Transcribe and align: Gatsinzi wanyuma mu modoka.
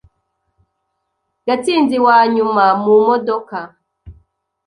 Gatsinzi 1.47 1.97
wanyuma 2.05 2.65
mu 2.83 2.93
modoka. 3.07 3.57